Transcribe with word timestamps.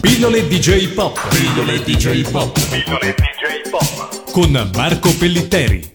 Pillole 0.00 0.46
DJ 0.46 0.92
Pop. 0.92 1.18
Pillole 1.28 1.82
DJ 1.82 2.28
Pop. 2.30 2.58
Pillole 2.68 3.14
DJ 3.14 3.68
Pop. 3.70 4.30
Con 4.30 4.70
Marco 4.74 5.12
Pellitteri. 5.16 5.92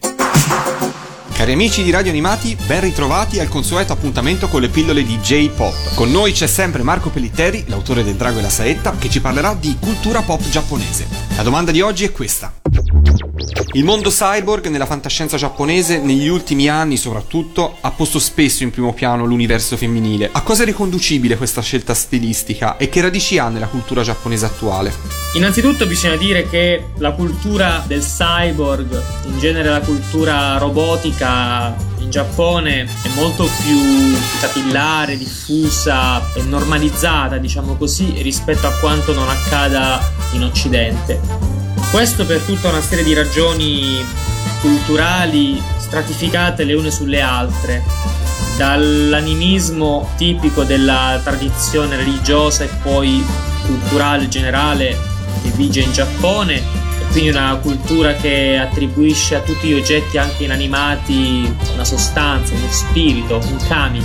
Cari 1.32 1.52
amici 1.52 1.84
di 1.84 1.92
Radio 1.92 2.12
Animati, 2.12 2.58
ben 2.66 2.82
ritrovati 2.82 3.40
al 3.40 3.48
consueto 3.48 3.94
appuntamento 3.94 4.48
con 4.48 4.62
le 4.62 4.70
pillole 4.70 5.04
di 5.04 5.18
J-Pop. 5.18 5.96
Con 5.96 6.12
noi 6.12 6.32
c'è 6.32 6.48
sempre 6.48 6.84
Marco 6.84 7.10
Pellitteri, 7.10 7.66
l'autore 7.68 8.04
del 8.04 8.16
Drago 8.16 8.40
e 8.40 8.42
la 8.42 8.50
Saetta, 8.50 8.96
che 8.98 9.10
ci 9.10 9.22
parlerà 9.22 9.54
di 9.54 9.76
cultura 9.80 10.22
pop 10.22 10.48
giapponese. 10.50 11.06
La 11.36 11.44
domanda 11.44 11.72
di 11.72 11.82
oggi 11.82 12.06
è 12.06 12.12
questa. 12.12 12.63
Il 13.76 13.86
mondo 13.86 14.12
cyborg 14.12 14.68
nella 14.68 14.86
fantascienza 14.86 15.36
giapponese 15.36 15.98
negli 15.98 16.28
ultimi 16.28 16.70
anni 16.70 16.96
soprattutto 16.96 17.78
ha 17.82 17.90
posto 17.90 18.20
spesso 18.20 18.62
in 18.62 18.70
primo 18.70 18.94
piano 18.94 19.26
l'universo 19.26 19.76
femminile. 19.78 20.30
A 20.32 20.44
cosa 20.44 20.62
è 20.62 20.66
riconducibile 20.68 21.38
questa 21.38 21.62
scelta 21.62 21.96
stilistica 21.96 22.78
e 22.78 22.90
che 22.90 23.02
radici 23.02 23.40
ha 23.40 23.50
nella 23.50 23.66
cultura 23.66 24.04
giapponese 24.04 24.46
attuale? 24.46 24.94
Innanzitutto 25.34 25.88
bisogna 25.88 26.18
dire 26.18 26.48
che 26.48 26.90
la 26.98 27.14
cultura 27.14 27.84
del 27.88 28.04
cyborg, 28.04 29.04
in 29.26 29.40
genere 29.40 29.70
la 29.70 29.82
cultura 29.82 30.60
robotica 30.60 31.76
in 31.98 32.12
Giappone 32.12 32.84
è 32.84 33.10
molto 33.16 33.50
più 33.64 34.16
capillare, 34.40 35.18
diffusa 35.18 36.32
e 36.36 36.44
normalizzata, 36.44 37.40
diciamo 37.40 37.76
così, 37.76 38.22
rispetto 38.22 38.68
a 38.68 38.72
quanto 38.80 39.16
non 39.16 39.28
accada 39.28 40.00
in 40.34 40.44
Occidente. 40.44 41.63
Questo 41.94 42.26
per 42.26 42.42
tutta 42.42 42.70
una 42.70 42.82
serie 42.82 43.04
di 43.04 43.14
ragioni 43.14 44.04
culturali 44.62 45.62
stratificate 45.78 46.64
le 46.64 46.74
une 46.74 46.90
sulle 46.90 47.22
altre, 47.22 47.84
dall'animismo 48.58 50.10
tipico 50.18 50.64
della 50.64 51.22
tradizione 51.24 51.96
religiosa 51.96 52.64
e 52.64 52.70
poi 52.82 53.24
culturale 53.68 54.28
generale 54.28 54.98
che 55.44 55.52
vige 55.52 55.82
in 55.82 55.92
Giappone, 55.92 56.56
e 56.56 57.06
quindi 57.12 57.30
una 57.30 57.60
cultura 57.62 58.16
che 58.16 58.58
attribuisce 58.58 59.36
a 59.36 59.42
tutti 59.42 59.68
gli 59.68 59.74
oggetti 59.76 60.18
anche 60.18 60.46
inanimati 60.46 61.56
una 61.76 61.86
sostanza, 61.86 62.56
uno 62.56 62.72
spirito, 62.72 63.36
un 63.38 63.68
kami, 63.68 64.04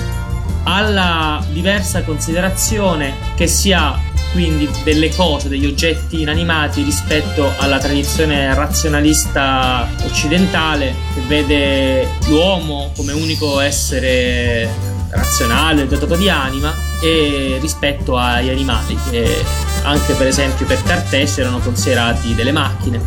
alla 0.64 1.42
diversa 1.50 2.02
considerazione 2.02 3.14
che 3.34 3.46
si 3.46 3.72
ha 3.72 3.98
quindi 4.32 4.68
delle 4.84 5.14
cose, 5.14 5.48
degli 5.48 5.66
oggetti 5.66 6.20
inanimati 6.20 6.82
rispetto 6.82 7.52
alla 7.58 7.78
tradizione 7.78 8.54
razionalista 8.54 9.88
occidentale 10.04 10.94
che 11.14 11.20
vede 11.26 12.08
l'uomo 12.26 12.92
come 12.96 13.12
unico 13.12 13.60
essere 13.60 14.68
razionale, 15.10 15.86
dotato 15.86 16.16
di 16.16 16.28
anima 16.28 16.72
e 17.00 17.58
rispetto 17.60 18.16
agli 18.16 18.50
animali 18.50 18.98
che 19.10 19.42
anche 19.82 20.12
per 20.14 20.26
esempio 20.26 20.66
per 20.66 20.82
Cartesio 20.82 21.42
erano 21.42 21.58
considerati 21.60 22.34
delle 22.34 22.52
macchine. 22.52 23.00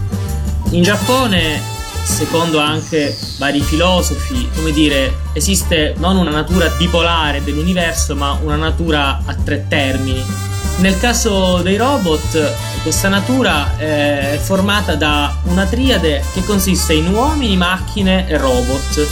In 0.72 0.84
Giappone 0.84 1.80
secondo 2.04 2.60
anche 2.60 3.16
vari 3.38 3.62
filosofi, 3.62 4.50
come 4.56 4.72
dire, 4.72 5.20
esiste 5.34 5.94
non 5.98 6.18
una 6.18 6.32
natura 6.32 6.68
bipolare 6.70 7.44
dell'universo, 7.44 8.16
ma 8.16 8.38
una 8.42 8.56
natura 8.56 9.22
a 9.26 9.36
tre 9.36 9.66
termini, 9.68 10.24
nel 10.82 10.98
caso 11.00 11.62
dei 11.62 11.78
robot, 11.78 12.54
questa 12.82 13.08
natura 13.08 13.78
è 13.78 14.40
formata 14.42 14.96
da 14.96 15.38
una 15.44 15.66
triade 15.66 16.24
che 16.34 16.44
consiste 16.44 16.94
in 16.94 17.14
uomini, 17.14 17.56
macchine 17.56 18.28
e 18.28 18.38
robot. 18.38 19.08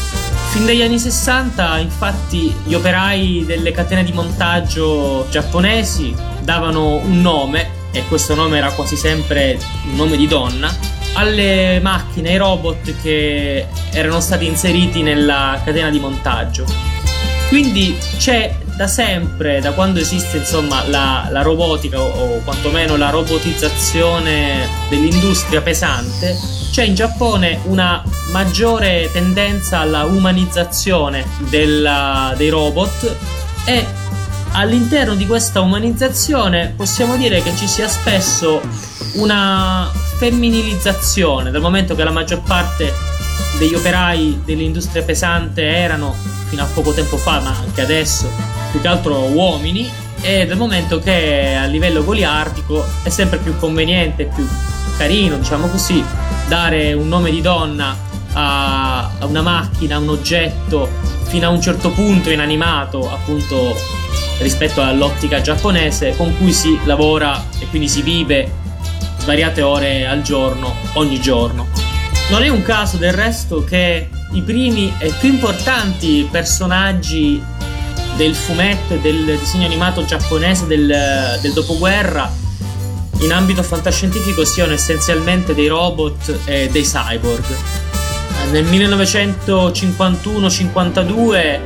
Fin 0.50 0.66
dagli 0.66 0.82
anni 0.82 0.98
60, 0.98 1.78
infatti, 1.78 2.56
gli 2.64 2.74
operai 2.74 3.44
delle 3.46 3.72
catene 3.72 4.04
di 4.04 4.12
montaggio 4.12 5.28
giapponesi 5.30 6.16
davano 6.42 6.96
un 6.96 7.22
nome, 7.22 7.78
e 7.92 8.04
questo 8.08 8.34
nome 8.34 8.58
era 8.58 8.72
quasi 8.72 8.96
sempre 8.96 9.60
un 9.92 9.96
nome 9.96 10.18
di 10.18 10.28
donna, 10.28 10.76
alle 11.14 11.80
macchine, 11.82 12.30
ai 12.30 12.38
robot 12.38 12.96
che 13.04 13.68
erano 13.92 14.20
stati 14.20 14.48
inseriti 14.48 15.04
nella 15.04 15.62
catena 15.64 15.92
di 15.92 16.00
montaggio. 16.00 16.66
Quindi 17.48 17.96
c'è 18.18 18.56
da 18.80 18.88
sempre, 18.88 19.60
da 19.60 19.74
quando 19.74 20.00
esiste 20.00 20.38
insomma 20.38 20.88
la, 20.88 21.28
la 21.32 21.42
robotica 21.42 22.00
o, 22.00 22.38
o, 22.38 22.40
quantomeno 22.46 22.96
la 22.96 23.10
robotizzazione 23.10 24.70
dell'industria 24.88 25.62
pesante, 25.62 26.40
c'è 26.72 26.84
in 26.84 26.96
Giappone 26.96 27.60
una 27.66 28.02
maggiore 28.32 29.10
tendenza 29.12 29.80
alla 29.80 30.06
umanizzazione 30.06 31.26
della, 31.50 32.34
dei 32.38 32.48
robot 32.48 33.18
e 33.66 33.86
all'interno 34.54 35.14
di 35.16 35.28
questa 35.28 35.60
umanizzazione 35.60 36.74
possiamo 36.74 37.18
dire 37.18 37.44
che 37.44 37.54
ci 37.58 37.68
sia 37.68 37.90
spesso 37.90 38.62
una 39.16 39.92
femminilizzazione, 40.20 41.52
dal 41.52 41.60
momento 41.60 41.96
che 41.96 42.04
la 42.06 42.12
maggior 42.12 42.42
parte 42.44 43.09
degli 43.60 43.76
operai 43.76 44.42
dell'industria 44.46 45.04
pesante 45.04 45.62
erano 45.68 46.16
fino 46.48 46.64
a 46.64 46.68
poco 46.74 46.94
tempo 46.94 47.18
fa, 47.18 47.42
ma 47.42 47.56
anche 47.60 47.82
adesso, 47.82 48.32
più 48.72 48.80
che 48.80 48.88
altro 48.88 49.20
uomini 49.26 49.92
e 50.22 50.46
dal 50.46 50.58
momento 50.58 51.00
che 51.00 51.56
a 51.56 51.66
livello 51.66 52.04
goliardico 52.04 52.86
è 53.04 53.10
sempre 53.10 53.38
più 53.38 53.58
conveniente, 53.58 54.26
più 54.34 54.48
carino, 54.98 55.38
diciamo 55.38 55.68
così, 55.68 56.04
dare 56.48 56.94
un 56.94 57.10
nome 57.10 57.32
di 57.32 57.42
donna 57.42 57.96
a, 58.34 59.12
a 59.20 59.26
una 59.26 59.42
macchina, 59.42 59.98
a 59.98 60.00
un 60.00 60.10
oggetto 60.10 60.90
fino 61.24 61.48
a 61.48 61.50
un 61.50 61.62
certo 61.62 61.92
punto 61.92 62.30
inanimato, 62.30 63.12
appunto 63.12 63.76
rispetto 64.40 64.82
all'ottica 64.82 65.42
giapponese 65.42 66.16
con 66.16 66.36
cui 66.38 66.54
si 66.54 66.80
lavora 66.86 67.46
e 67.60 67.68
quindi 67.68 67.90
si 67.90 68.02
vive 68.02 68.50
svariate 69.18 69.62
ore 69.62 70.08
al 70.08 70.22
giorno, 70.22 70.74
ogni 70.94 71.20
giorno. 71.20 71.79
Non 72.30 72.44
è 72.44 72.48
un 72.48 72.62
caso 72.62 72.98
del 72.98 73.14
resto 73.14 73.64
che 73.64 74.08
i 74.34 74.42
primi 74.42 74.94
e 75.00 75.12
più 75.20 75.30
importanti 75.30 76.28
personaggi 76.30 77.42
del 78.16 78.36
fumetto 78.36 78.94
e 78.94 79.00
del 79.00 79.38
disegno 79.38 79.66
animato 79.66 80.06
giapponese 80.06 80.68
del, 80.68 81.40
del 81.42 81.54
dopoguerra 81.54 82.48
in 83.22 83.32
ambito 83.34 83.64
fantascientifico 83.64 84.46
siano 84.46 84.72
essenzialmente 84.74 85.54
dei 85.54 85.68
robot 85.68 86.40
e 86.46 86.70
dei 86.70 86.84
cyborg. 86.84 87.44
Nel 88.52 88.64
1951-52 88.66 91.60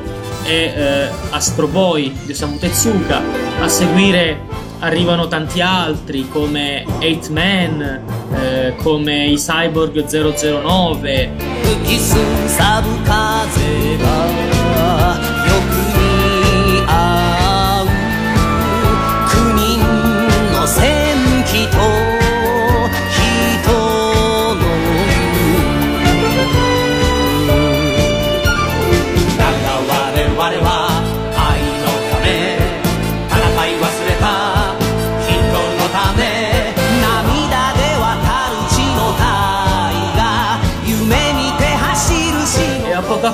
è 0.43 0.43
eh, 0.43 1.09
Astro 1.29 1.67
Boy 1.67 2.11
di 2.25 2.31
Osamu 2.31 2.57
Tezuka, 2.57 3.21
a 3.59 3.67
seguire 3.67 4.39
arrivano 4.83 5.27
tanti 5.27 5.61
altri 5.61 6.27
come 6.29 6.85
Eight 6.99 7.29
Man, 7.29 8.01
eh, 8.33 8.75
come 8.77 9.27
i 9.27 9.35
Cyborg 9.35 10.05
009. 10.05 11.31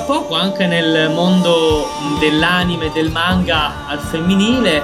a 0.00 0.02
poco 0.02 0.34
anche 0.34 0.66
nel 0.66 1.10
mondo 1.10 1.86
dell'anime 2.18 2.86
e 2.86 2.90
del 2.92 3.10
manga 3.10 3.86
al 3.86 3.98
femminile 3.98 4.82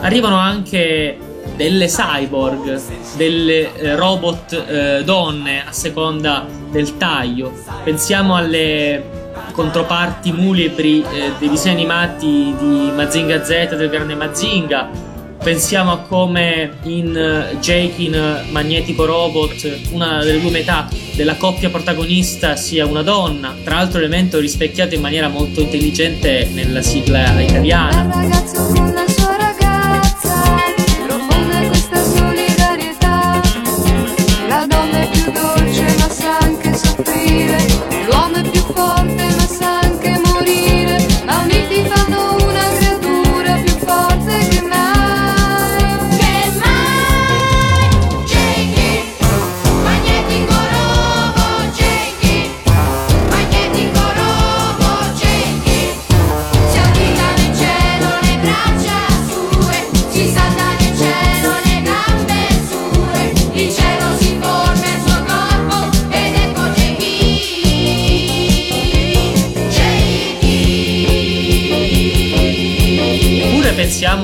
arrivano 0.00 0.36
anche 0.36 1.18
delle 1.56 1.86
cyborg, 1.86 2.80
delle 3.16 3.74
eh, 3.74 3.94
robot 3.94 4.52
eh, 4.52 5.02
donne 5.04 5.66
a 5.66 5.72
seconda 5.72 6.46
del 6.70 6.96
taglio. 6.96 7.52
Pensiamo 7.84 8.36
alle 8.36 9.20
controparti 9.52 10.32
mulipri 10.32 11.02
eh, 11.02 11.32
dei 11.38 11.48
disegni 11.48 11.82
animati 11.82 12.54
di 12.58 12.90
Mazinga 12.94 13.44
Z 13.44 13.74
del 13.74 13.90
grande 13.90 14.14
Mazinga 14.14 15.11
Pensiamo 15.42 15.90
a 15.90 15.98
come 15.98 16.78
in 16.84 17.16
eh, 17.16 17.58
Jake 17.58 18.00
in 18.00 18.14
eh, 18.14 18.44
Magnetico 18.50 19.04
Robot 19.04 19.80
una 19.90 20.22
delle 20.22 20.40
due 20.40 20.50
metà 20.50 20.88
della 21.16 21.34
coppia 21.34 21.68
protagonista 21.68 22.54
sia 22.54 22.86
una 22.86 23.02
donna, 23.02 23.54
tra 23.64 23.76
l'altro 23.76 23.98
elemento 23.98 24.38
rispecchiato 24.38 24.94
in 24.94 25.00
maniera 25.00 25.26
molto 25.26 25.60
intelligente 25.60 26.48
nella 26.52 26.80
sigla 26.80 27.40
italiana. 27.40 29.01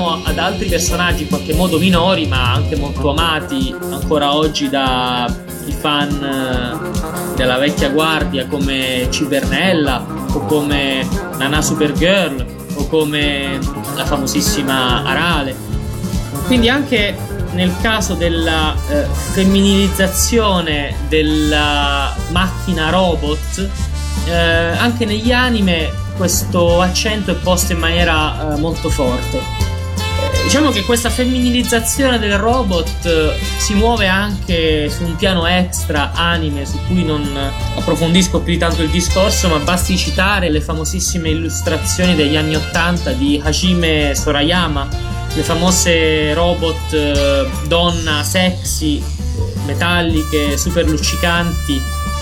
Altri 0.04 0.68
personaggi 0.68 1.22
in 1.22 1.28
qualche 1.28 1.54
modo 1.54 1.78
minori 1.78 2.26
ma 2.26 2.52
anche 2.52 2.76
molto 2.76 3.10
amati 3.10 3.74
ancora 3.90 4.34
oggi 4.34 4.68
dai 4.68 5.46
fan 5.78 6.10
eh, 6.22 7.34
della 7.36 7.58
vecchia 7.58 7.90
guardia 7.90 8.46
come 8.46 9.08
Cibernella 9.10 10.04
o 10.32 10.40
come 10.46 11.06
Nana 11.36 11.62
Supergirl 11.62 12.44
o 12.74 12.86
come 12.88 13.58
la 13.94 14.04
famosissima 14.04 15.04
Arale. 15.04 15.54
Quindi 16.46 16.68
anche 16.68 17.16
nel 17.52 17.74
caso 17.80 18.14
della 18.14 18.74
eh, 18.88 19.06
femminilizzazione 19.32 20.94
della 21.08 22.14
macchina 22.30 22.90
robot, 22.90 23.68
eh, 24.26 24.32
anche 24.32 25.04
negli 25.04 25.32
anime 25.32 25.90
questo 26.16 26.80
accento 26.80 27.30
è 27.30 27.34
posto 27.34 27.72
in 27.72 27.78
maniera 27.78 28.54
eh, 28.54 28.58
molto 28.58 28.90
forte. 28.90 29.57
Diciamo 30.48 30.70
che 30.70 30.82
questa 30.82 31.10
femminilizzazione 31.10 32.18
del 32.18 32.38
robot 32.38 33.04
eh, 33.04 33.38
si 33.58 33.74
muove 33.74 34.06
anche 34.06 34.88
su 34.88 35.04
un 35.04 35.14
piano 35.14 35.46
extra 35.46 36.12
anime 36.14 36.64
su 36.64 36.78
cui 36.86 37.04
non 37.04 37.22
approfondisco 37.76 38.40
più 38.40 38.56
tanto 38.56 38.80
il 38.80 38.88
discorso, 38.88 39.50
ma 39.50 39.58
basti 39.58 39.94
citare 39.98 40.48
le 40.48 40.62
famosissime 40.62 41.28
illustrazioni 41.28 42.14
degli 42.14 42.34
anni 42.34 42.56
Ottanta 42.56 43.12
di 43.12 43.38
Hajime 43.44 44.14
Sorayama 44.14 44.88
le 45.34 45.42
famose 45.42 46.32
robot 46.32 46.94
eh, 46.94 47.46
donna 47.66 48.22
sexy, 48.22 49.04
metalliche, 49.66 50.56
super 50.56 50.88
luccicanti, 50.88 51.78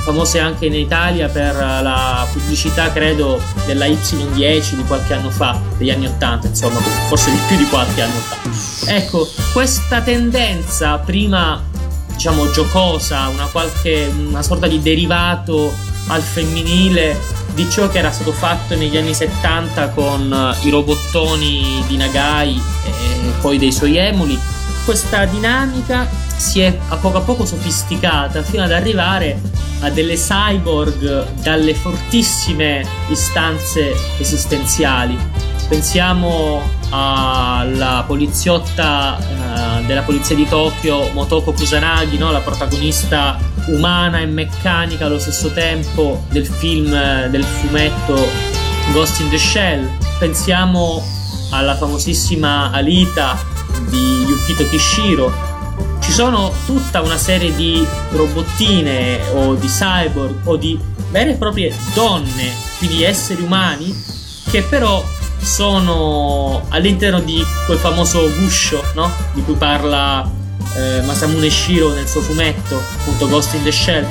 famose 0.06 0.38
anche 0.38 0.66
in 0.66 0.74
Italia 0.74 1.28
per 1.28 1.56
la 1.56 2.24
pubblicità, 2.32 2.92
credo, 2.92 3.42
della 3.66 3.86
Y10 3.86 4.74
di 4.74 4.84
qualche 4.84 5.14
anno 5.14 5.30
fa, 5.30 5.60
degli 5.76 5.90
anni 5.90 6.06
80, 6.06 6.46
insomma, 6.46 6.78
forse 7.08 7.32
di 7.32 7.38
più 7.48 7.56
di 7.56 7.66
qualche 7.66 8.02
anno 8.02 8.20
fa. 8.20 8.94
Ecco, 8.94 9.28
questa 9.52 10.00
tendenza 10.02 10.98
prima 10.98 11.60
diciamo 12.12 12.48
giocosa, 12.52 13.26
una 13.26 13.46
qualche 13.46 14.08
una 14.16 14.42
sorta 14.42 14.68
di 14.68 14.80
derivato 14.80 15.74
al 16.06 16.22
femminile 16.22 17.18
di 17.54 17.68
ciò 17.68 17.88
che 17.88 17.98
era 17.98 18.12
stato 18.12 18.30
fatto 18.30 18.76
negli 18.76 18.96
anni 18.96 19.12
70 19.12 19.88
con 19.88 20.32
eh, 20.32 20.66
i 20.66 20.70
robottoni 20.70 21.82
di 21.88 21.96
Nagai 21.96 22.62
e 22.84 23.32
poi 23.40 23.58
dei 23.58 23.72
suoi 23.72 23.96
emuli. 23.96 24.38
Questa 24.84 25.24
dinamica 25.24 26.08
si 26.36 26.60
è 26.60 26.78
a 26.90 26.96
poco 26.96 27.18
a 27.18 27.22
poco 27.22 27.44
sofisticata 27.44 28.44
fino 28.44 28.62
ad 28.62 28.70
arrivare 28.70 29.40
a 29.80 29.90
delle 29.90 30.14
cyborg 30.14 31.26
dalle 31.42 31.74
fortissime 31.74 32.86
istanze 33.08 33.94
esistenziali. 34.18 35.16
Pensiamo 35.68 36.62
alla 36.90 38.04
poliziotta 38.06 39.18
uh, 39.18 39.84
della 39.86 40.02
polizia 40.02 40.36
di 40.36 40.46
Tokyo, 40.46 41.10
Motoko 41.12 41.52
Kusanagi, 41.52 42.16
no? 42.18 42.30
la 42.30 42.40
protagonista 42.40 43.38
umana 43.68 44.20
e 44.20 44.26
meccanica 44.26 45.06
allo 45.06 45.18
stesso 45.18 45.50
tempo 45.52 46.24
del 46.30 46.46
film, 46.46 46.90
del 47.28 47.44
fumetto 47.44 48.14
Ghost 48.92 49.20
in 49.20 49.28
the 49.28 49.38
Shell. 49.38 49.88
Pensiamo 50.18 51.02
alla 51.50 51.76
famosissima 51.76 52.70
Alita 52.70 53.38
di 53.88 54.24
Yukito 54.26 54.68
Kishiro. 54.68 55.45
Ci 56.06 56.12
sono 56.12 56.52
tutta 56.64 57.02
una 57.02 57.18
serie 57.18 57.52
di 57.52 57.84
robottine 58.12 59.18
o 59.34 59.54
di 59.54 59.66
cyborg 59.66 60.46
o 60.46 60.56
di 60.56 60.78
vere 61.10 61.32
e 61.32 61.34
proprie 61.34 61.74
donne, 61.94 62.52
quindi 62.78 63.02
esseri 63.02 63.42
umani, 63.42 63.92
che 64.48 64.62
però 64.62 65.04
sono 65.40 66.64
all'interno 66.68 67.18
di 67.18 67.44
quel 67.66 67.78
famoso 67.78 68.32
guscio 68.38 68.82
no? 68.94 69.10
di 69.32 69.42
cui 69.42 69.56
parla 69.56 70.30
eh, 70.76 71.02
Masamune 71.02 71.50
Shiro 71.50 71.92
nel 71.92 72.06
suo 72.06 72.20
fumetto, 72.20 72.80
appunto 73.00 73.26
Ghost 73.26 73.54
in 73.54 73.64
the 73.64 73.72
Shell, 73.72 74.06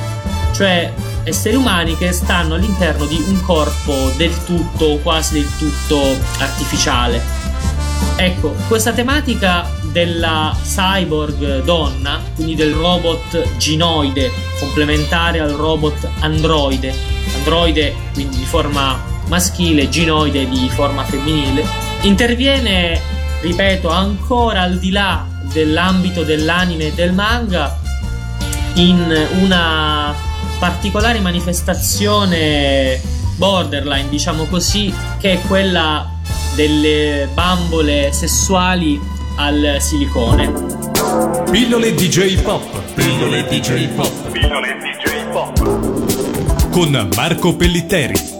cioè 0.52 0.92
esseri 1.24 1.56
umani 1.56 1.96
che 1.96 2.12
stanno 2.12 2.56
all'interno 2.56 3.06
di 3.06 3.24
un 3.26 3.40
corpo 3.40 4.12
del 4.18 4.44
tutto, 4.44 4.98
quasi 5.02 5.40
del 5.40 5.48
tutto 5.56 5.98
artificiale. 6.40 7.22
Ecco, 8.16 8.54
questa 8.68 8.92
tematica 8.92 9.66
della 9.92 10.56
cyborg 10.62 11.62
donna, 11.62 12.20
quindi 12.34 12.54
del 12.54 12.72
robot 12.72 13.56
ginoide, 13.56 14.30
complementare 14.58 15.40
al 15.40 15.50
robot 15.50 16.08
androide, 16.20 16.94
androide 17.36 17.94
quindi 18.12 18.38
di 18.38 18.44
forma 18.44 19.02
maschile, 19.28 19.88
ginoide 19.88 20.48
di 20.48 20.68
forma 20.70 21.04
femminile, 21.04 21.64
interviene, 22.02 23.00
ripeto, 23.40 23.88
ancora 23.88 24.62
al 24.62 24.78
di 24.78 24.90
là 24.90 25.26
dell'ambito 25.52 26.22
dell'anime 26.22 26.88
e 26.88 26.92
del 26.92 27.12
manga 27.12 27.78
in 28.74 29.28
una 29.40 30.14
particolare 30.58 31.20
manifestazione 31.20 33.00
borderline, 33.36 34.08
diciamo 34.08 34.44
così, 34.44 34.92
che 35.18 35.34
è 35.34 35.40
quella 35.42 36.10
delle 36.54 37.28
bambole 37.34 38.10
sessuali 38.12 38.98
al 39.36 39.76
silicone. 39.80 40.52
Pillole 41.50 41.94
DJ 41.94 42.42
Pop. 42.42 42.62
Pillole 42.94 43.44
DJ 43.48 43.88
Pop. 43.94 44.30
Pillole 44.30 44.76
DJ 44.80 45.30
Pop. 45.30 46.70
Con 46.70 47.08
Marco 47.14 47.56
Pellitteri. 47.56 48.35